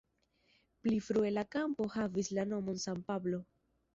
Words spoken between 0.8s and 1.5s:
Pli frue la